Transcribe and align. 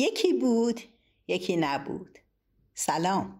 یکی 0.00 0.32
بود 0.32 0.80
یکی 1.28 1.56
نبود. 1.56 2.18
سلام. 2.74 3.38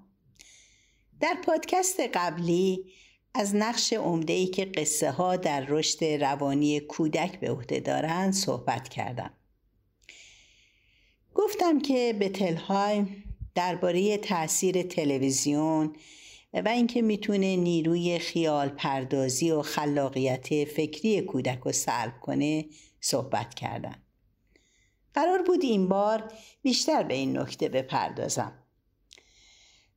در 1.20 1.36
پادکست 1.44 2.00
قبلی 2.00 2.92
از 3.34 3.56
نقش 3.56 3.92
ای 4.28 4.46
که 4.46 4.64
قصه 4.64 5.10
ها 5.10 5.36
در 5.36 5.66
رشد 5.68 6.04
روانی 6.04 6.80
کودک 6.80 7.40
به 7.40 7.50
عهده 7.50 7.80
دارند 7.80 8.32
صحبت 8.32 8.88
کردم. 8.88 9.30
گفتم 11.34 11.80
که 11.80 12.16
بتلهایم 12.20 13.24
درباره 13.54 14.16
تاثیر 14.16 14.82
تلویزیون 14.82 15.96
و 16.52 16.68
اینکه 16.68 17.02
می‌تونه 17.02 17.56
نیروی 17.56 18.18
خیال 18.18 18.68
پردازی 18.68 19.50
و 19.50 19.62
خلاقیت 19.62 20.64
فکری 20.64 21.20
کودک 21.20 21.58
رو 21.64 21.72
سلب 21.72 22.20
کنه 22.20 22.64
صحبت 23.00 23.54
کردن 23.54 24.07
قرار 25.18 25.42
بود 25.42 25.62
این 25.62 25.88
بار 25.88 26.32
بیشتر 26.62 27.02
به 27.02 27.14
این 27.14 27.38
نکته 27.38 27.68
بپردازم. 27.68 28.52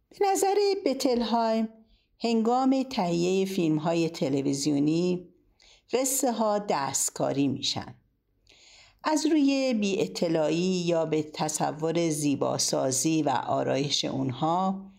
به 0.10 0.26
نظر 0.32 0.56
بتلهایم 0.86 1.70
هنگام 2.20 2.84
تهیه 2.84 3.46
فیلم 3.46 3.78
های 3.78 4.10
تلویزیونی 4.10 5.30
قصه 5.94 6.32
ها 6.32 6.60
دستکاری 6.60 7.48
میشن. 7.48 7.96
از 9.04 9.26
روی 9.26 9.74
بی 9.74 10.02
اطلاعی 10.02 10.84
یا 10.86 11.06
به 11.06 11.24
تصور 11.24 12.10
زیباسازی 12.10 13.24
و 13.24 13.30
آرایش 13.30 14.06
اونها 14.06 14.92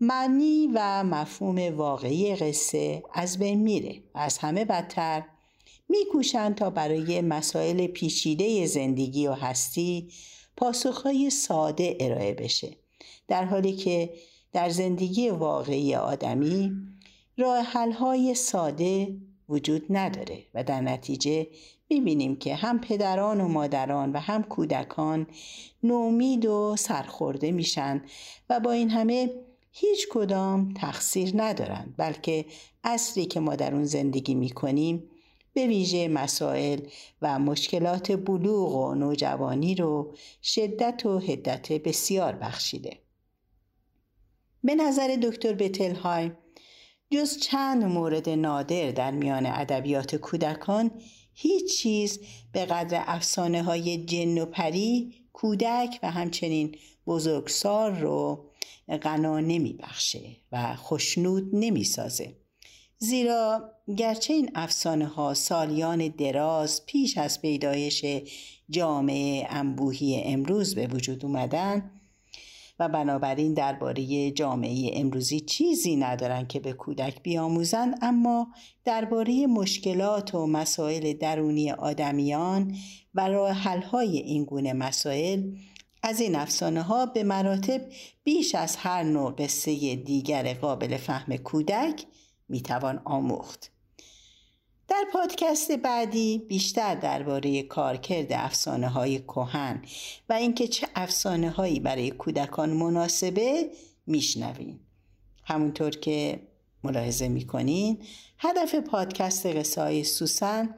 معنی 0.00 0.70
و 0.74 1.04
مفهوم 1.04 1.76
واقعی 1.76 2.36
قصه 2.36 3.02
از 3.12 3.38
بین 3.38 3.60
میره 3.60 4.02
از 4.14 4.38
همه 4.38 4.64
بدتر 4.64 5.24
میکوشند 5.90 6.54
تا 6.54 6.70
برای 6.70 7.20
مسائل 7.20 7.86
پیچیده 7.86 8.66
زندگی 8.66 9.26
و 9.26 9.32
هستی 9.32 10.08
پاسخهای 10.56 11.30
ساده 11.30 11.96
ارائه 12.00 12.34
بشه. 12.34 12.76
در 13.28 13.44
حالی 13.44 13.72
که 13.72 14.10
در 14.52 14.68
زندگی 14.68 15.28
واقعی 15.28 15.94
آدمی 15.94 16.72
راه 17.38 17.58
حلهای 17.58 18.34
ساده 18.34 19.16
وجود 19.48 19.86
نداره 19.90 20.44
و 20.54 20.64
در 20.64 20.80
نتیجه 20.80 21.46
می‌بینیم 21.90 22.36
که 22.36 22.54
هم 22.54 22.80
پدران 22.80 23.40
و 23.40 23.48
مادران 23.48 24.12
و 24.12 24.18
هم 24.18 24.42
کودکان 24.42 25.26
نومید 25.82 26.46
و 26.46 26.76
سرخورده 26.78 27.50
میشن 27.50 28.02
و 28.50 28.60
با 28.60 28.72
این 28.72 28.90
همه 28.90 29.30
هیچ 29.72 30.06
کدام 30.10 30.74
تقصیر 30.74 31.32
ندارند 31.34 31.94
بلکه 31.96 32.44
اصلی 32.84 33.26
که 33.26 33.40
ما 33.40 33.56
در 33.56 33.74
اون 33.74 33.84
زندگی 33.84 34.34
می‌کنیم 34.34 35.10
به 35.52 35.66
ویژه 35.66 36.08
مسائل 36.08 36.80
و 37.22 37.38
مشکلات 37.38 38.12
بلوغ 38.12 38.74
و 38.74 38.94
نوجوانی 38.94 39.74
رو 39.74 40.14
شدت 40.42 41.06
و 41.06 41.18
هدت 41.18 41.72
بسیار 41.72 42.32
بخشیده 42.32 42.98
به 44.64 44.74
نظر 44.74 45.16
دکتر 45.22 45.52
بتلهایم 45.52 46.38
جز 47.10 47.38
چند 47.38 47.84
مورد 47.84 48.28
نادر 48.28 48.90
در 48.90 49.10
میان 49.10 49.46
ادبیات 49.46 50.16
کودکان 50.16 50.90
هیچ 51.34 51.78
چیز 51.78 52.20
به 52.52 52.64
قدر 52.64 53.04
افسانه 53.06 53.62
های 53.62 54.04
جن 54.04 54.38
و 54.38 54.46
پری 54.46 55.14
کودک 55.32 55.98
و 56.02 56.10
همچنین 56.10 56.76
بزرگسال 57.06 57.94
رو 57.94 58.50
غنا 59.02 59.40
نمی 59.40 59.72
بخشه 59.72 60.36
و 60.52 60.76
خوشنود 60.76 61.50
نمی 61.52 61.84
سازه. 61.84 62.39
زیرا 63.02 63.72
گرچه 63.96 64.34
این 64.34 64.50
افسانه 64.54 65.06
ها 65.06 65.34
سالیان 65.34 66.08
دراز 66.08 66.86
پیش 66.86 67.18
از 67.18 67.42
پیدایش 67.42 68.04
جامعه 68.70 69.46
انبوهی 69.50 70.22
امروز 70.24 70.74
به 70.74 70.86
وجود 70.86 71.24
اومدن 71.24 71.90
و 72.78 72.88
بنابراین 72.88 73.54
درباره 73.54 74.30
جامعه 74.30 74.90
امروزی 74.94 75.40
چیزی 75.40 75.96
ندارن 75.96 76.46
که 76.46 76.60
به 76.60 76.72
کودک 76.72 77.22
بیاموزند 77.22 77.98
اما 78.02 78.48
درباره 78.84 79.46
مشکلات 79.46 80.34
و 80.34 80.46
مسائل 80.46 81.12
درونی 81.12 81.70
آدمیان 81.70 82.76
و 83.14 83.28
راه 83.28 83.52
حل‌های 83.52 84.18
این 84.18 84.44
گونه 84.44 84.72
مسائل 84.72 85.52
از 86.02 86.20
این 86.20 86.36
افسانه 86.36 86.82
ها 86.82 87.06
به 87.06 87.22
مراتب 87.22 87.80
بیش 88.24 88.54
از 88.54 88.76
هر 88.76 89.02
نوع 89.02 89.34
قصه 89.38 89.96
دیگر 89.96 90.54
قابل 90.54 90.96
فهم 90.96 91.36
کودک 91.36 92.06
می‌توان 92.50 93.02
آموخت. 93.04 93.70
در 94.88 95.04
پادکست 95.12 95.72
بعدی 95.72 96.38
بیشتر 96.38 96.94
درباره 96.94 97.62
کارکرد 97.62 98.32
افسانه 98.32 98.88
های 98.88 99.18
کوهن 99.18 99.82
و 100.28 100.32
اینکه 100.32 100.68
چه 100.68 100.88
افسانه 100.94 101.50
هایی 101.50 101.80
برای 101.80 102.10
کودکان 102.10 102.70
مناسبه 102.70 103.70
میشنویم. 104.06 104.80
همونطور 105.44 105.90
که 105.90 106.42
ملاحظه 106.84 107.28
می‌کنین 107.28 107.98
هدف 108.38 108.74
پادکست 108.74 109.46
قصه 109.46 109.82
های 109.82 110.04
سوسن 110.04 110.74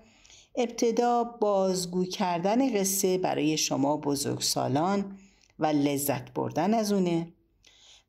ابتدا 0.57 1.25
بازگو 1.25 2.05
کردن 2.05 2.81
قصه 2.81 3.19
برای 3.19 3.57
شما 3.57 3.97
بزرگسالان 3.97 5.19
و 5.59 5.67
لذت 5.67 6.33
بردن 6.35 6.75
از 6.75 6.93
اونه 6.93 7.33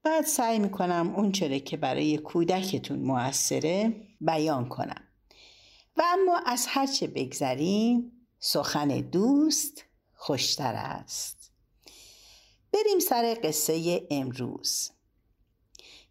بعد 0.03 0.25
سعی 0.25 0.59
می‌کنم 0.59 1.13
اون 1.15 1.31
چره 1.31 1.59
که 1.59 1.77
برای 1.77 2.17
کودکتون 2.17 2.99
موثره 2.99 3.95
بیان 4.21 4.69
کنم. 4.69 5.07
و 5.97 6.03
اما 6.05 6.41
از 6.45 6.65
هرچه 6.69 7.07
بگذریم 7.07 8.11
سخن 8.39 8.87
دوست 8.87 9.85
خوشتر 10.13 10.73
است. 10.75 11.51
بریم 12.73 12.99
سر 12.99 13.37
قصه 13.43 14.07
امروز. 14.11 14.91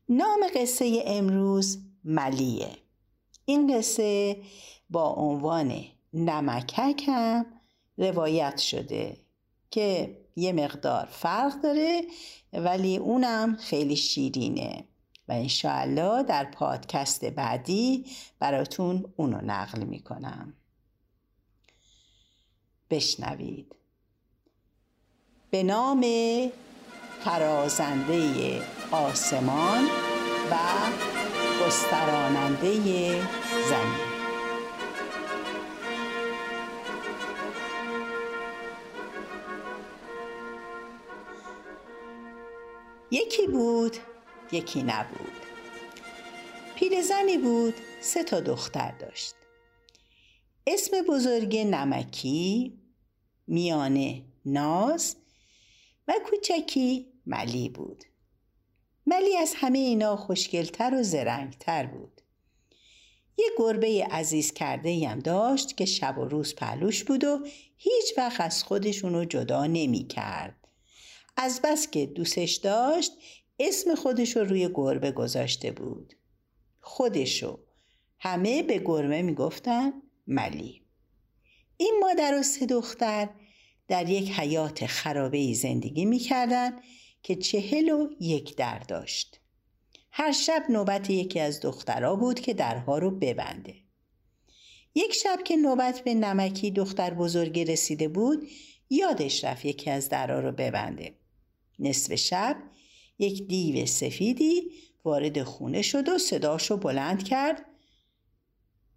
نام 0.08 0.40
قصه 0.54 1.02
امروز 1.06 1.78
ملیه. 2.04 2.76
این 3.44 3.78
قصه 3.78 4.42
با 4.90 5.14
عنوان 5.14 5.84
نمکک 6.12 7.04
هم 7.06 7.46
روایت 7.98 8.58
شده. 8.58 9.16
که 9.72 10.16
یه 10.36 10.52
مقدار 10.52 11.08
فرق 11.10 11.60
داره 11.60 12.02
ولی 12.52 12.96
اونم 12.96 13.56
خیلی 13.56 13.96
شیرینه. 13.96 14.84
و 15.28 15.32
انشاءالله 15.32 16.22
در 16.22 16.44
پادکست 16.44 17.24
بعدی 17.24 18.06
براتون 18.38 19.12
اونو 19.16 19.40
نقل 19.44 19.84
می‌کنم. 19.84 20.54
بشنوید. 22.90 23.76
به 25.50 25.62
نام 25.62 26.06
فرازنده 27.24 28.62
آسمان 28.90 29.84
و 30.50 30.56
گستراننده 31.66 32.74
زمین. 33.68 34.11
یکی 43.12 43.46
بود 43.46 43.96
یکی 44.52 44.82
نبود. 44.82 45.32
پیرزنی 46.74 47.38
بود 47.38 47.74
سه 48.00 48.24
تا 48.24 48.40
دختر 48.40 48.90
داشت. 48.90 49.34
اسم 50.66 51.02
بزرگ 51.08 51.56
نمکی 51.56 52.78
میانه 53.46 54.22
ناز 54.44 55.16
و 56.08 56.14
کوچکی 56.26 57.06
ملی 57.26 57.68
بود. 57.68 58.04
ملی 59.06 59.36
از 59.36 59.54
همه 59.56 59.78
اینا 59.78 60.16
خوشگلتر 60.16 60.94
و 60.94 61.02
زرنگتر 61.02 61.86
بود. 61.86 62.20
یه 63.38 63.46
گربه 63.58 64.08
عزیز 64.10 64.52
کرده 64.52 65.08
هم 65.08 65.18
داشت 65.18 65.76
که 65.76 65.84
شب 65.84 66.18
و 66.18 66.24
روز 66.24 66.54
پهلوش 66.54 67.04
بود 67.04 67.24
و 67.24 67.38
هیچ 67.76 68.18
وقت 68.18 68.40
از 68.40 68.64
خودشونو 68.64 69.24
جدا 69.24 69.66
نمی 69.66 70.06
کرد. 70.06 70.61
از 71.36 71.60
بس 71.64 71.90
که 71.90 72.06
دوستش 72.06 72.54
داشت 72.54 73.12
اسم 73.58 73.94
خودشو 73.94 74.40
روی 74.40 74.68
گربه 74.74 75.12
گذاشته 75.12 75.72
بود. 75.72 76.14
خودشو 76.80 77.58
همه 78.18 78.62
به 78.62 78.78
گربه 78.78 79.22
می‌گفتن 79.22 79.92
ملی. 80.26 80.82
این 81.76 81.94
مادر 82.00 82.38
و 82.38 82.42
سه 82.42 82.66
دختر 82.66 83.28
در 83.88 84.08
یک 84.08 84.30
حیات 84.30 84.86
خرابه 84.86 85.54
زندگی 85.54 86.04
می‌کردن 86.04 86.80
که 87.22 87.36
چهل 87.36 87.88
و 87.88 88.08
یک 88.20 88.56
در 88.56 88.78
داشت. 88.78 89.40
هر 90.10 90.32
شب 90.32 90.66
نوبت 90.68 91.10
یکی 91.10 91.40
از 91.40 91.60
دخترها 91.60 92.16
بود 92.16 92.40
که 92.40 92.54
درها 92.54 92.98
رو 92.98 93.10
ببنده. 93.10 93.74
یک 94.94 95.12
شب 95.12 95.38
که 95.44 95.56
نوبت 95.56 96.00
به 96.00 96.14
نمکی 96.14 96.70
دختر 96.70 97.14
بزرگی 97.14 97.64
رسیده 97.64 98.08
بود 98.08 98.48
یادش 98.90 99.44
رفت 99.44 99.64
یکی 99.64 99.90
از 99.90 100.08
درها 100.08 100.40
رو 100.40 100.52
ببنده. 100.52 101.14
نصف 101.82 102.14
شب 102.14 102.56
یک 103.18 103.48
دیو 103.48 103.86
سفیدی 103.86 104.70
وارد 105.04 105.42
خونه 105.42 105.82
شد 105.82 106.08
و 106.08 106.18
صداشو 106.18 106.76
بلند 106.76 107.22
کرد. 107.22 107.66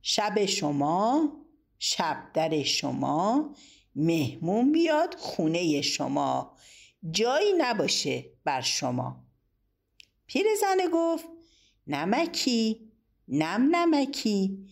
شب 0.01 0.45
شما 0.45 1.31
شب 1.79 2.17
در 2.33 2.63
شما 2.63 3.55
مهمون 3.95 4.71
بیاد 4.71 5.15
خونه 5.15 5.81
شما. 5.81 6.57
جایی 7.11 7.53
نباشه 7.57 8.25
بر 8.43 8.61
شما. 8.61 9.25
پیرزنه 10.27 10.87
گفت 10.93 11.25
نمکی 11.87 12.91
نم 13.27 13.75
نمکی. 13.75 14.67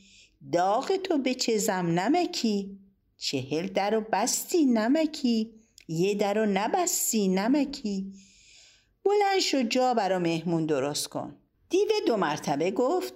داغ 0.51 0.95
تو 0.95 1.17
به 1.17 1.33
چزم 1.35 1.99
نمکی. 1.99 2.79
چهل 3.17 3.67
در 3.67 3.97
و 3.97 4.01
بستی 4.11 4.65
نمکی. 4.65 5.62
یه 5.87 6.15
در 6.15 6.37
و 6.37 6.45
نبستی 6.45 7.27
نمکی. 7.27 8.13
بلند 9.05 9.39
شو 9.39 9.63
جا 9.63 9.93
برا 9.93 10.19
مهمون 10.19 10.65
درست 10.65 11.07
کن. 11.07 11.37
دیو 11.69 11.89
دو 12.07 12.17
مرتبه 12.17 12.71
گفت 12.71 13.13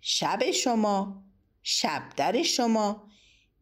شب 0.00 0.50
شما 0.50 1.24
شب 1.62 2.02
در 2.16 2.42
شما 2.42 3.08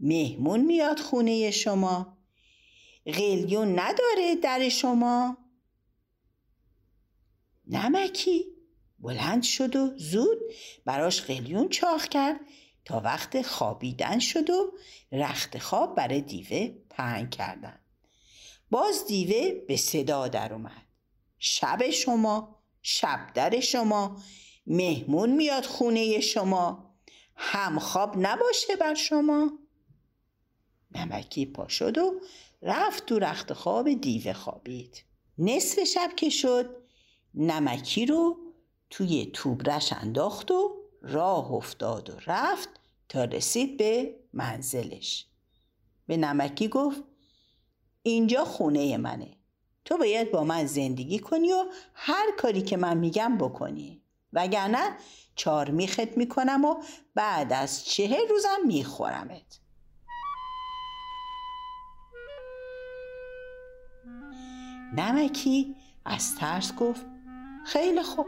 مهمون 0.01 0.61
میاد 0.61 0.99
خونه 0.99 1.51
شما. 1.51 2.19
قلیون 3.07 3.79
نداره 3.79 4.37
در 4.43 4.69
شما. 4.69 5.39
نمکی. 7.67 8.45
بلند 8.99 9.43
شد 9.43 9.77
و 9.77 9.91
زود 9.97 10.39
براش 10.85 11.23
قلیون 11.23 11.69
چاخ 11.69 12.09
کرد. 12.09 12.41
تا 12.85 13.01
وقت 13.01 13.43
خوابیدن 13.43 14.19
شد 14.19 14.51
و 14.51 14.73
رخت 15.13 15.59
خواب 15.59 15.95
برای 15.95 16.21
دیوه 16.21 16.69
پهن 16.91 17.31
کردن. 17.31 17.81
باز 18.71 19.07
دیوه 19.07 19.51
به 19.69 19.77
صدا 19.77 20.29
در 20.29 20.53
اومد. 20.53 20.87
شب 21.39 21.91
شما 21.91 22.63
شب 22.83 23.33
در 23.35 23.61
شما 23.61 24.23
مهمون 24.67 25.31
میاد 25.31 25.65
خونه 25.65 26.21
شما 26.21 26.95
همخواب 27.37 28.15
نباشه 28.17 28.77
بر 28.77 28.95
شما. 28.95 29.59
نمکی 30.95 31.47
پا 31.47 31.69
شد 31.69 31.99
و 31.99 32.21
رفت 32.63 33.07
تو 33.07 33.19
رخت 33.19 33.53
خواب 33.53 33.93
دیوه 33.93 34.33
خوابید. 34.33 35.05
نصف 35.39 35.85
شب 35.85 36.11
که 36.17 36.31
شد 36.31 36.77
نمکی 37.35 38.07
رو 38.07 38.37
توی 38.91 39.31
توبرش 39.33 39.93
انداخت 39.93 40.51
و 40.51 40.77
راه 41.03 41.53
افتاد 41.53 42.11
و 42.11 42.13
رفت 42.27 42.69
تا 43.09 43.25
رسید 43.25 43.77
به 43.77 44.15
منزلش. 44.33 45.27
به 46.07 46.17
نمکی 46.17 46.69
گفت 46.69 47.03
اینجا 48.03 48.45
خونه 48.45 48.97
منه. 48.97 49.37
تو 49.85 49.97
باید 49.97 50.31
با 50.31 50.45
من 50.45 50.67
زندگی 50.67 51.19
کنی 51.19 51.53
و 51.53 51.65
هر 51.95 52.27
کاری 52.37 52.63
که 52.63 52.77
من 52.77 52.97
میگم 52.97 53.39
بکنی. 53.39 54.03
وگرنه 54.33 54.97
چار 55.35 55.71
میخت 55.71 56.17
می‌کنم 56.17 56.65
و 56.65 56.75
بعد 57.15 57.53
از 57.53 57.85
چهل 57.85 58.29
روزم 58.29 58.59
میخورمت. 58.67 59.61
نمکی 64.97 65.77
از 66.05 66.37
ترس 66.37 66.75
گفت 66.75 67.07
خیلی 67.67 68.03
خوب. 68.03 68.27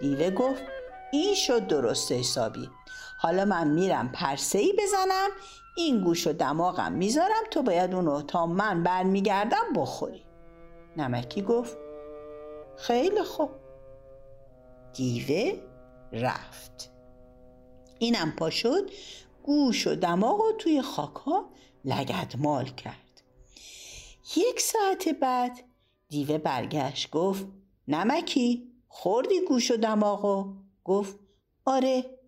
دیوه 0.00 0.30
گفت 0.30 0.62
این 1.12 1.34
شد 1.34 1.66
درست 1.66 2.12
حسابی. 2.12 2.70
حالا 3.22 3.44
من 3.44 3.68
میرم 3.68 4.12
پرسه 4.12 4.58
ای 4.58 4.72
بزنم 4.78 5.28
این 5.76 6.04
گوش 6.04 6.26
و 6.26 6.32
دماغم 6.32 6.92
می‌ذارم 6.92 7.44
تو 7.50 7.62
باید 7.62 7.94
اونو 7.94 8.22
تا 8.22 8.46
من 8.46 8.82
برمیگردم 8.82 9.72
بخوری. 9.76 10.24
نمکی 10.96 11.42
گفت 11.42 11.76
خیلی 12.76 13.22
خوب. 13.22 13.50
دیوه 14.92 15.52
رفت. 16.12 16.90
اینم 17.98 18.32
پا 18.38 18.50
شد 18.50 18.90
گوش 19.42 19.86
و 19.86 19.94
دماغ 19.94 20.40
رو 20.40 20.52
توی 20.58 20.82
خاکا 20.82 21.44
لگدمال 21.84 22.64
کرد. 22.64 23.22
یک 24.36 24.60
ساعت 24.60 25.08
بعد 25.08 25.60
دیوه 26.08 26.38
برگشت 26.38 27.10
گفت 27.10 27.46
نمکی 27.88 28.72
خوردی 28.88 29.40
گوش 29.48 29.70
و 29.70 29.76
دماغو؟ 29.76 30.54
گفت 30.84 31.18
آره. 31.64 32.19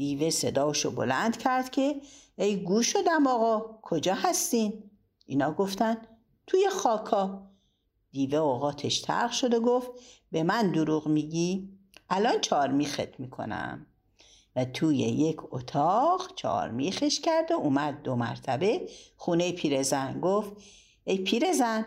دیوه 0.00 0.30
صداشو 0.30 0.90
بلند 0.90 1.36
کرد 1.36 1.70
که 1.70 2.00
ای 2.36 2.56
گوش 2.56 2.96
و 2.96 3.02
دماغا 3.02 3.78
کجا 3.82 4.14
هستین؟ 4.14 4.90
اینا 5.26 5.52
گفتن 5.52 5.96
توی 6.46 6.68
خاکا. 6.70 7.50
دیوه 8.12 8.38
اوقاتش 8.38 9.00
ترخ 9.00 9.32
شد 9.32 9.54
و 9.54 9.60
گفت 9.60 9.90
به 10.32 10.42
من 10.42 10.72
دروغ 10.72 11.08
میگی؟ 11.08 11.68
الان 12.10 12.40
چهار 12.40 12.68
میخت 12.68 13.20
می‌کنم. 13.20 13.86
و 14.56 14.64
توی 14.64 14.96
یک 14.96 15.36
اتاق 15.50 16.34
چهار 16.34 16.70
میخش 16.70 17.20
کرد 17.20 17.50
و 17.50 17.54
اومد 17.54 18.02
دو 18.02 18.16
مرتبه 18.16 18.88
خونه 19.16 19.52
پیرزن. 19.52 20.20
گفت 20.20 20.52
ای 21.04 21.18
پیرزن 21.18 21.86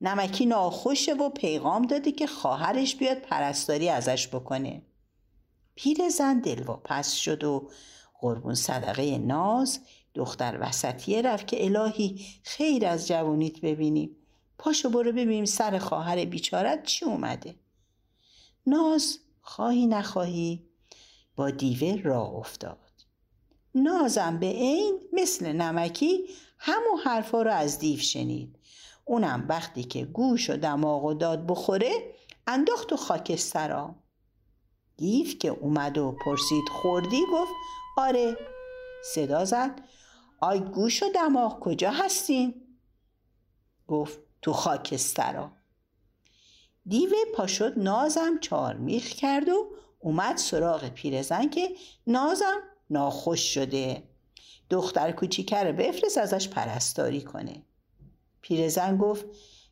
نمکی 0.00 0.46
ناخوشه 0.46 1.14
و 1.14 1.28
پیغام 1.28 1.86
دادی 1.86 2.12
که 2.12 2.26
خواهرش 2.26 2.96
بیاد 2.96 3.18
پرستاری 3.18 3.88
ازش 3.88 4.28
بکنه. 4.28 4.82
پیرزن 5.78 6.40
دلواپس 6.40 7.12
شد 7.12 7.44
و 7.44 7.70
قربون 8.20 8.54
صدقه 8.54 9.18
ناز 9.18 9.80
دختر 10.14 10.58
وسطیه 10.60 11.22
رفت 11.22 11.46
که 11.46 11.64
الهی 11.64 12.26
خیر 12.42 12.86
از 12.86 13.08
جوانیت 13.08 13.60
ببینیم. 13.60 14.16
پاشو 14.58 14.90
برو 14.90 15.12
ببینیم 15.12 15.44
سر 15.44 15.78
خواهر 15.78 16.24
بیچارت 16.24 16.82
چی 16.82 17.04
اومده. 17.04 17.54
ناز 18.66 19.18
خواهی 19.40 19.86
نخواهی 19.86 20.68
با 21.36 21.50
دیوه 21.50 22.02
راه 22.02 22.34
افتاد. 22.34 22.78
نازم 23.74 24.38
به 24.38 24.46
عین 24.46 25.00
مثل 25.12 25.52
نمکی 25.52 26.24
همون 26.58 26.98
حرفا 27.04 27.42
رو 27.42 27.50
از 27.50 27.78
دیو 27.78 27.98
شنید. 27.98 28.58
اونم 29.04 29.46
وقتی 29.48 29.84
که 29.84 30.04
گوش 30.04 30.50
و 30.50 30.56
دماغ 30.56 31.04
و 31.04 31.14
داد 31.14 31.46
بخوره 31.46 32.14
انداخت 32.46 32.92
و 32.92 32.96
خاکسترا. 32.96 33.94
دیو 34.98 35.38
که 35.38 35.48
اومد 35.48 35.98
و 35.98 36.16
پرسید 36.24 36.68
خوردی؟ 36.68 37.22
گفت 37.32 37.52
آره. 37.96 38.36
صدا 39.14 39.44
زد. 39.44 39.80
آی 40.40 40.60
گوش 40.60 41.02
و 41.02 41.06
دماغ 41.14 41.60
کجا 41.60 41.90
هستین؟ 41.90 42.54
گفت 43.88 44.18
تو 44.42 44.52
خاکسترا. 44.52 45.50
دیو 46.86 47.10
پاشد 47.34 47.72
نازم 47.76 48.38
چارمیخ 48.40 49.08
کرد 49.08 49.48
و 49.48 49.70
اومد 49.98 50.36
سراغ 50.36 50.88
پیرزن 50.88 51.48
که 51.48 51.70
نازم 52.06 52.60
ناخوش 52.90 53.54
شده. 53.54 54.02
دختر 54.70 55.12
کوچیکه 55.12 55.56
رو 55.56 55.72
بفرست 55.72 56.18
ازش 56.18 56.48
پرستاری 56.48 57.20
کنه. 57.20 57.62
پیرزن 58.40 58.96
گفت 58.96 59.24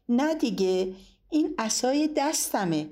نه 0.09 0.35
دیگه 0.35 0.95
این 1.31 1.55
اسای 1.59 2.11
دستمه. 2.17 2.89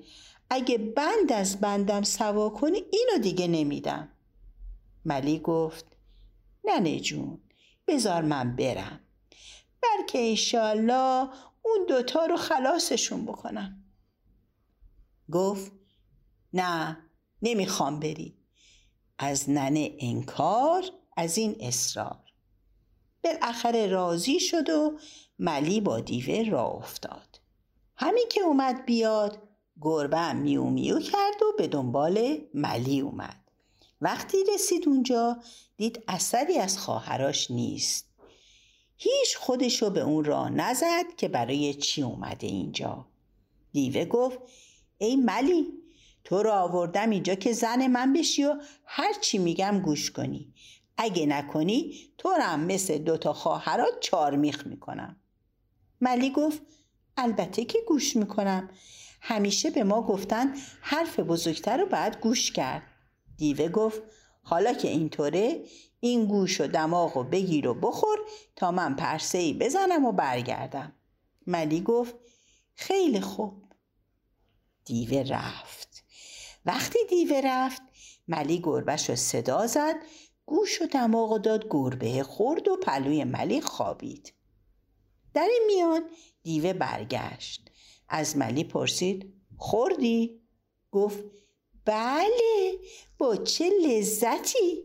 اگه 0.51 0.79
بند 0.79 1.33
از 1.33 1.61
بندم 1.61 2.03
سوا 2.03 2.51
کنی 2.51 2.83
اینو 2.93 3.23
دیگه 3.23 3.47
نمیدم. 3.47 4.09
ملی 5.05 5.39
گفت 5.39 5.97
نه 6.65 7.01
جون 7.01 7.41
بذار 7.87 8.23
من 8.23 8.57
برم. 8.57 9.01
بلکه 9.83 10.19
ایشالله 10.19 11.29
اون 11.63 11.87
دوتا 11.89 12.27
رو 12.27 12.37
خلاصشون 12.37 13.25
بکنم. 13.25 13.85
گفت 15.33 15.73
نه 16.53 16.99
نمی‌خوام 17.43 18.01
بری. 18.01 18.39
از 19.19 19.51
ننه 19.51 19.97
انکار 19.99 20.85
از 21.17 21.39
این 21.39 21.57
اصرار. 21.61 22.25
بالاخره 23.25 23.87
راضی 23.87 24.41
شد 24.41 24.69
و 24.71 24.99
ملی 25.39 25.81
با 25.81 26.01
دیوه 26.01 26.51
را 26.51 26.67
افتاد. 26.67 27.41
همین 27.97 28.27
که 28.31 28.41
اومد 28.41 28.85
بیاد 28.85 29.44
گربه 29.81 30.33
میو 30.33 30.65
میو 30.65 31.01
کرد 31.01 31.43
و 31.43 31.57
به 31.59 31.69
دنبال 31.69 32.39
ملی 32.55 33.01
اومد. 33.01 33.51
وقتی 34.01 34.39
رسید 34.55 34.89
اونجا 34.89 35.37
دید 35.77 36.03
اثری 36.09 36.59
از 36.59 36.79
خواهرش 36.79 37.51
نیست. 37.51 38.11
هیچ 38.97 39.37
خودشو 39.37 39.91
به 39.91 40.01
اون 40.01 40.25
راه 40.25 40.51
نزد 40.51 41.05
که 41.17 41.29
برای 41.29 41.75
چی 41.75 42.03
اومده 42.03 42.47
اینجا. 42.47 43.07
دیوه 43.73 44.05
گفت 44.05 44.39
ای 44.99 45.17
ملی 45.17 45.67
تو 46.25 46.43
را 46.43 46.61
آوردم 46.61 47.11
اینجا 47.11 47.35
که 47.35 47.53
زن 47.53 47.87
من 47.87 48.13
بشی 48.13 48.45
و 48.45 48.61
هر 48.85 49.13
چی 49.21 49.39
میگم 49.39 49.81
گوش 49.81 50.11
کنی. 50.11 50.55
اگه 50.97 51.27
نکنی 51.27 51.95
تو 52.19 52.29
را 52.29 52.45
هم 52.45 52.61
مثل 52.61 52.99
دوتا 52.99 53.33
خواهرات 53.33 54.01
چارمیخ 54.01 54.67
می‌کنم. 54.67 55.17
ملی 56.01 56.31
گفت 56.31 56.63
البته 57.17 57.65
که 57.65 57.79
گوش 57.89 58.17
می‌کنم. 58.17 58.71
همیشه 59.27 59.71
به 59.71 59.85
ما 59.85 60.03
گفتن 60.03 60.55
حرف 60.81 61.21
بزرگتر 61.21 61.77
رو 61.77 61.87
باید 61.87 62.21
گوش 62.21 62.53
کرد. 62.53 62.83
دیوه 63.37 63.69
گفت 63.69 64.03
حالا 64.43 64.73
که 64.73 64.89
اینطوره 64.89 65.65
این 66.01 66.27
گوش 66.27 66.61
و 66.61 66.67
دماغ 66.67 67.17
و 67.17 67.23
بگیر 67.23 67.69
و 67.69 67.75
بخور 67.75 68.19
تا 68.57 68.71
من 68.71 68.97
پرسه 68.97 69.39
ای 69.39 69.53
بزنم 69.53 70.05
و 70.05 70.13
برگردم. 70.13 70.93
ملی 71.47 71.81
گفت 71.81 72.15
خیلی 72.75 73.21
خوب. 73.21 73.65
دیوه 74.85 75.23
رفت. 75.29 76.05
وقتی 76.67 76.99
دیوه 77.09 77.41
رفت 77.45 77.83
ملی 78.29 78.61
گربش 78.61 79.11
رو 79.11 79.17
صدا 79.17 79.67
زد 79.67 79.95
گوش 80.47 80.83
و 80.83 80.87
دماغ 80.87 81.33
و 81.33 81.39
داد 81.39 81.67
گربه 81.71 82.23
خورد 82.23 82.69
و 82.69 82.77
پلوی 82.77 83.25
ملی 83.25 83.61
خوابید. 83.61 84.33
در 85.35 85.49
این 85.51 85.63
میان 85.67 86.03
دیوه 86.43 86.73
برگشت. 86.73 87.71
از 88.15 88.37
ملی 88.37 88.65
پرسید 88.65 89.35
خوردی؟ 89.57 90.41
گفت 90.91 91.25
بله 91.85 92.79
با 93.19 93.37
چه 93.37 93.71
لذتی 93.85 94.85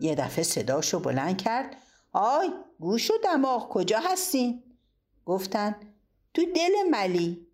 یه 0.00 0.14
دفعه 0.14 0.44
صداشو 0.44 1.00
بلند 1.00 1.42
کرد 1.42 1.76
آی 2.12 2.48
گوش 2.80 3.10
و 3.10 3.14
دماغ 3.24 3.68
کجا 3.68 4.00
هستین؟ 4.00 4.62
گفتن 5.24 5.76
تو 6.34 6.42
دل 6.54 6.72
ملی 6.90 7.46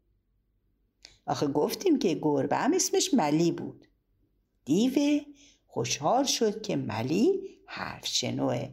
آخه 1.26 1.46
گفتیم 1.46 1.98
که 1.98 2.18
گربه 2.22 2.56
هم 2.56 2.74
اسمش 2.74 3.14
ملی 3.14 3.52
بود 3.52 3.86
دیوه 4.64 5.20
خوشحال 5.66 6.24
شد 6.24 6.62
که 6.62 6.76
ملی 6.76 7.58
حرف 7.66 8.06
شنوه 8.06 8.68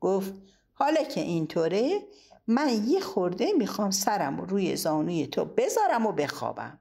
گفت 0.00 0.34
حالا 0.80 1.04
که 1.04 1.20
اینطوره 1.20 2.08
من 2.46 2.88
یه 2.88 3.00
خورده 3.00 3.52
می‌خوام 3.52 3.90
سرم 3.90 4.40
روی 4.40 4.76
زانوی 4.76 5.26
تو 5.26 5.44
بذارم 5.44 6.06
و 6.06 6.12
بخوابم. 6.12 6.80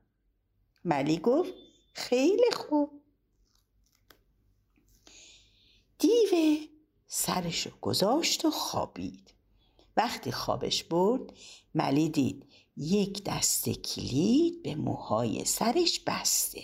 ملی 0.85 1.17
گفت 1.17 1.53
خیلی 1.93 2.51
خوب. 2.51 3.01
دیوه 5.99 6.57
سرشو 7.07 7.69
گذاشت 7.81 8.45
و 8.45 8.51
خوابید. 8.51 9.33
وقتی 9.97 10.31
خوابش 10.31 10.83
برد 10.83 11.33
ملی 11.75 12.09
دید 12.09 12.45
یک 12.77 13.23
دست 13.23 13.69
کلید 13.69 14.63
به 14.63 14.75
موهای 14.75 15.45
سرش 15.45 15.99
بسته. 16.07 16.63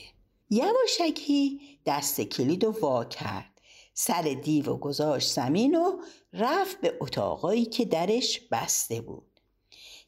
یواشکی 0.50 1.62
دست 1.86 2.22
کلید 2.22 2.66
رو 2.66 2.72
وا 2.72 3.06
کرد. 3.06 3.55
سر 3.98 4.22
دیو 4.22 4.70
و 4.70 4.78
گذاشت 4.78 5.32
زمین 5.32 5.76
و 5.76 5.98
رفت 6.34 6.82
به 6.82 6.98
اتاقایی 7.02 7.66
که 7.66 7.86
درش 7.86 8.40
بسته 8.52 9.02
بود. 9.02 9.40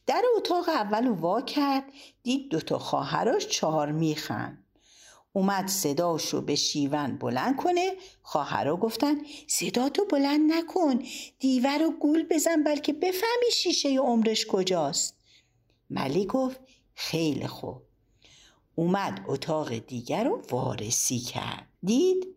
در 0.07 0.23
اتاق 0.37 0.69
اول 0.69 1.07
وا 1.07 1.41
کرد 1.41 1.83
دید 2.23 2.49
دوتا 2.49 2.79
خواهرش 2.79 3.47
چهار 3.47 3.91
میخن. 3.91 4.63
اومد 5.33 5.67
صداشو 5.67 6.41
به 6.41 6.55
شیون 6.55 7.17
بلند 7.17 7.55
کنه 7.55 7.95
خواهرها 8.21 8.75
گفتن 8.75 9.15
صدا 9.47 9.89
تو 9.89 10.05
بلند 10.05 10.53
نکن 10.53 11.03
دیور 11.39 11.77
رو 11.77 11.91
گول 11.91 12.27
بزن 12.29 12.63
بلکه 12.63 12.93
بفهمی 12.93 13.51
شیشه 13.53 13.89
عمرش 13.89 14.45
کجاست. 14.45 15.15
ملی 15.89 16.25
گفت 16.25 16.59
خیلی 16.95 17.47
خوب. 17.47 17.81
اومد 18.75 19.25
اتاق 19.27 19.73
دیگر 19.73 20.23
رو 20.23 20.41
وارسی 20.51 21.19
کرد. 21.19 21.67
دید 21.83 22.36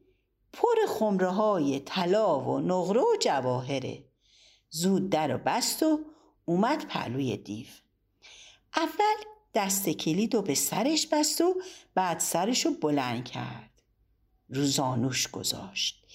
پر 0.52 0.87
خمره 0.88 1.30
های 1.30 1.80
طلا 1.80 2.40
و 2.40 2.61
نقره 2.61 3.00
و 3.00 3.16
جواهره. 3.21 4.04
زود 4.71 5.11
در 5.11 5.35
و 5.35 5.38
بست 5.38 5.83
و 5.83 6.00
اومد 6.45 6.87
پهلوی 6.87 7.37
دیو. 7.37 7.66
اول 8.76 9.25
دست 9.54 9.88
کلید 9.88 10.35
و 10.35 10.42
به 10.42 10.54
سرش 10.54 11.07
بست 11.07 11.40
و 11.40 11.62
بعد 11.95 12.19
سرش 12.19 12.66
رو 12.66 12.73
بلند 12.73 13.25
کرد. 13.25 13.71
روزانوش 14.49 15.28
گذاشت. 15.28 16.07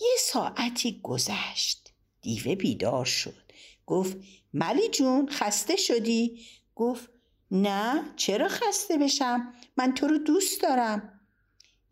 یه 0.00 0.16
ساعتی 0.18 1.00
گذشت. 1.02 1.92
دیوه 2.22 2.54
بیدار 2.54 3.04
شد. 3.04 3.44
گفت 3.86 4.16
ملی 4.52 4.88
جون 4.88 5.28
خسته 5.30 5.76
شدی؟ 5.76 6.46
گفت 6.74 7.10
نه 7.50 8.12
چرا 8.16 8.48
خسته 8.48 8.98
بشم؟ 8.98 9.52
من 9.76 9.94
تو 9.94 10.06
رو 10.06 10.18
دوست 10.18 10.62
دارم. 10.62 11.13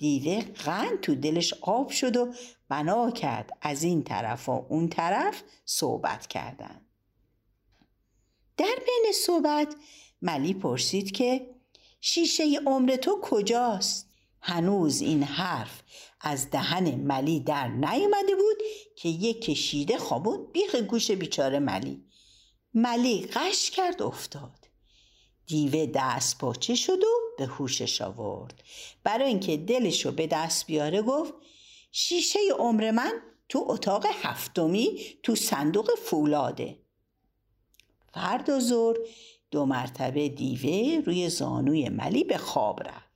دیوه 0.03 0.41
غن 0.41 0.97
تو 1.03 1.15
دلش 1.15 1.55
آب 1.61 1.91
شد 1.91 2.17
و 2.17 2.35
بنا 2.69 3.11
کرد. 3.11 3.51
از 3.61 3.83
این 3.83 4.03
طرف 4.03 4.49
و 4.49 4.67
اون 4.69 4.89
طرف 4.89 5.43
صحبت 5.65 6.27
کردن. 6.27 6.81
در 8.57 8.75
بین 8.87 9.13
صحبت 9.27 9.75
ملی 10.23 10.55
پرسید 10.55 11.11
که 11.11 11.55
شیشه 12.01 12.45
عمر 12.67 12.97
تو 12.97 13.19
کجاست؟ 13.23 14.09
هنوز 14.41 15.01
این 15.01 15.23
حرف 15.23 15.83
از 16.21 16.51
دهن 16.51 16.95
ملی 16.95 17.41
در 17.41 17.69
نیومده 17.69 18.35
بود 18.35 18.57
که 18.97 19.09
یک 19.09 19.41
کشیده 19.41 19.99
خوابون 19.99 20.47
بیخ 20.53 20.75
گوش 20.75 21.11
بیچاره 21.11 21.59
ملی. 21.59 22.05
ملی 22.75 23.27
قش 23.35 23.71
کرد 23.71 24.03
افتاد. 24.03 24.69
دیوه 25.53 25.87
دست 25.95 26.39
پاچه 26.39 26.75
شد 26.75 27.05
و 27.05 27.37
به 27.39 27.47
هوشش 27.47 28.03
آورد. 28.03 28.63
برای 29.05 29.29
اینکه 29.29 29.57
دلشو 29.57 30.13
به 30.13 30.27
دست 30.27 30.67
بیاره 30.67 31.03
گفت 31.03 31.35
شیشه 31.91 32.39
عمر 32.59 32.91
من 32.91 33.13
تو 33.49 33.65
اتاق 33.69 34.07
هفتمی 34.23 34.99
تو 35.23 35.35
صندوق 35.35 35.91
فولاده. 36.05 36.79
فردا 38.15 38.59
زور 38.59 38.99
دو 39.51 39.67
مرتبه 39.67 40.29
دیوه 40.29 41.03
روی 41.07 41.29
زانوی 41.29 41.89
ملی 41.89 42.25
به 42.25 42.39
خواب 42.39 42.83
رفت. 42.83 43.11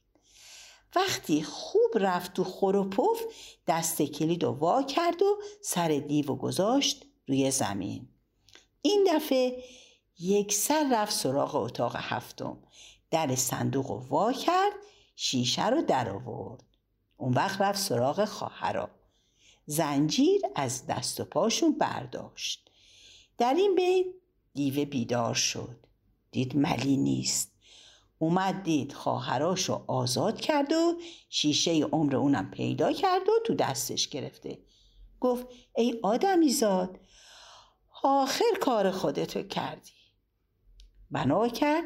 وقتی 0.97 1.43
خوب 1.43 1.90
رفت 1.95 2.35
تو 2.35 2.45
خور 2.45 2.76
و 2.76 2.90
پف 2.90 3.23
دست 3.66 4.02
کلید 4.02 4.45
و 4.45 4.50
وا 4.50 4.83
کرد 4.83 5.23
و 5.23 5.38
سر 5.62 5.88
دیو 5.88 6.33
و 6.33 6.37
گذاشت 6.37 7.05
روی 7.28 7.50
زمین. 7.50 8.09
این 8.83 9.09
دفعه 9.14 9.62
یک 10.19 10.53
سر 10.53 10.89
رفت 10.93 11.13
سراغ 11.13 11.55
اتاق 11.55 11.97
هفتم. 11.99 12.59
در 13.11 13.35
صندوق 13.35 13.91
وا 13.91 14.33
کرد 14.33 14.73
شیشه 15.17 15.67
رو 15.67 15.83
در 15.83 16.11
آورد. 16.11 16.63
اون 17.17 17.35
وقت 17.35 17.61
رفت 17.61 17.79
سراغ 17.79 18.25
خواهرا 18.25 18.91
زنجیر 19.67 20.41
از 20.55 20.87
دست 20.87 21.21
و 21.21 21.25
پاشون 21.25 21.79
برداشت. 21.79 22.71
در 23.39 23.55
این 23.55 23.75
بین 23.75 24.15
دیوه 24.55 24.85
بیدار 24.85 25.35
شد. 25.35 25.87
دید 26.31 26.57
ملی 26.57 26.97
نیست. 26.97 27.53
اومد 28.19 28.63
دید 28.63 28.93
خواهراشو 28.93 29.85
آزاد 29.87 30.41
کرد 30.41 30.73
و 30.73 31.01
شیشه 31.29 31.73
عمر 31.73 32.17
اونم 32.17 32.51
پیدا 32.51 32.93
کرد 32.93 33.29
و 33.29 33.33
تو 33.47 33.55
دستش 33.55 34.09
گرفته. 34.09 34.59
گفت 35.21 35.47
ای 35.77 36.01
آدمی 36.03 36.49
زاد 36.51 37.01
آخر 38.03 38.45
کار 38.61 38.91
خودتو 38.91 39.43
کردی. 39.43 39.96
بنا 41.11 41.49
کرد 41.49 41.85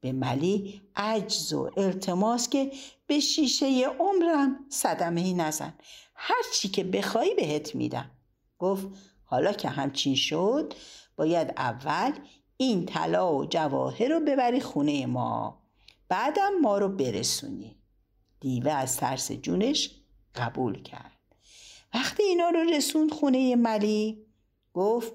به 0.00 0.12
ملی 0.12 0.82
عجز 0.96 1.52
و 1.52 1.70
التماس 1.76 2.48
که 2.48 2.72
به 3.06 3.20
شیشه 3.20 3.86
عمرم 4.00 4.66
صدمه 4.68 5.20
ای 5.20 5.34
نزن. 5.34 5.74
هر 6.14 6.42
چی 6.54 6.68
که 6.68 6.84
بخوای 6.84 7.34
بهت 7.34 7.74
میدم. 7.74 8.10
گفت 8.58 8.86
حالا 9.24 9.52
که 9.52 9.68
همچین 9.68 10.14
شد 10.14 10.74
باید 11.16 11.52
اول 11.56 12.12
این 12.56 12.86
طلا 12.86 13.34
و 13.36 13.46
جواهر 13.46 14.08
رو 14.08 14.20
ببری 14.20 14.60
خونه 14.60 15.06
ما. 15.06 15.62
بعدم 16.08 16.50
ما 16.62 16.78
رو 16.78 16.88
برسونی. 16.88 17.76
دیوه 18.40 18.72
از 18.72 18.96
ترس 18.96 19.32
جونش 19.32 19.90
قبول 20.34 20.82
کرد. 20.82 21.12
وقتی 21.94 22.22
اینا 22.22 22.48
رو 22.50 22.60
رسوند 22.60 23.12
خونه 23.12 23.56
ملی 23.56 24.26
گفت 24.74 25.12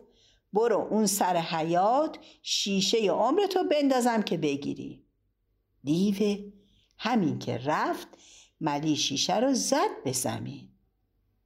برو 0.54 0.88
اون 0.90 1.06
سر 1.06 1.38
حیات 1.38 2.18
شیشه 2.42 2.98
عمرتو 2.98 3.64
بندازم 3.64 4.22
که 4.22 4.38
بگیری. 4.38 5.06
دیوه 5.84 6.52
همین 6.98 7.40
که 7.40 7.58
رفت 7.58 8.08
ملی 8.62 8.96
شیشه 8.96 9.40
رو 9.40 9.54
زد 9.54 10.04
به 10.04 10.12
زمین. 10.12 10.70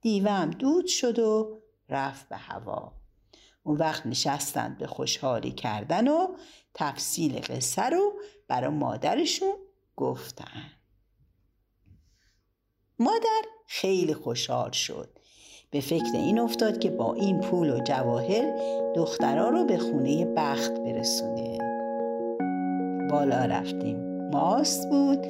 دیوه 0.01 0.31
هم 0.31 0.51
دود 0.51 0.87
شد 0.87 1.19
و 1.19 1.61
رفت 1.89 2.29
به 2.29 2.37
هوا. 2.37 2.93
اون 3.63 3.77
وقت 3.77 4.05
نشستند 4.05 4.77
به 4.77 4.87
خوشحالی 4.87 5.51
کردن 5.51 6.07
و 6.07 6.35
تفصیل 6.73 7.39
قصه 7.39 7.81
رو 7.81 8.13
برای 8.47 8.69
مادرشون 8.69 9.55
گفتن. 9.95 10.71
مادر 12.99 13.41
خیلی 13.67 14.13
خوشحال 14.13 14.71
شد. 14.71 15.16
به 15.71 15.81
فکر 15.81 16.11
این 16.13 16.39
افتاد 16.39 16.79
که 16.79 16.89
با 16.89 17.13
این 17.13 17.41
پول 17.41 17.69
و 17.69 17.79
جواهر 17.79 18.53
دخترها 18.95 19.49
رو 19.49 19.65
به 19.65 19.77
خونه 19.77 20.25
بخت 20.25 20.71
برسونه. 20.71 21.57
بالا 23.11 23.45
رفتیم. 23.45 24.29
ماست 24.31 24.89
بود. 24.89 25.27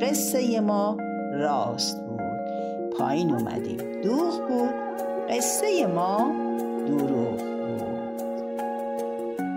قصه 0.00 0.60
ما 0.60 0.96
راست 1.32 2.00
بود. 2.00 2.20
پایین 2.98 3.30
اومدیم. 3.30 4.02
دوغ 4.02 4.48
بود. 4.48 4.74
قصه 5.30 5.86
ما 5.86 6.34
دروغ 6.86 7.36
بود. 7.36 8.20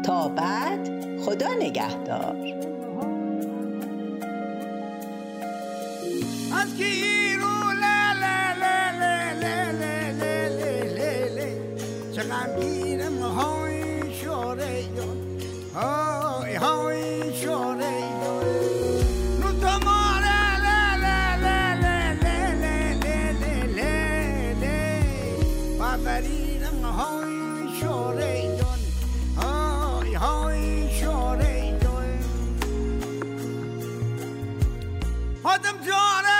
تا 0.03 0.27
بعد 0.27 0.89
خدا 1.19 1.53
نگهدار. 1.59 2.35
از 6.53 6.73
آفرینم 6.73 7.08
های 26.83 27.79
شوره 27.79 28.57
دون 28.57 28.79
های 29.37 30.13
های 30.13 30.99
شوره 30.99 31.79
دون 31.79 32.19
آدم 35.43 35.77
جاره 35.85 36.38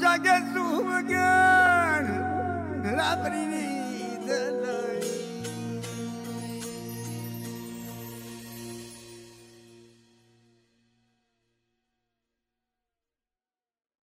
gigantic. 0.00 0.45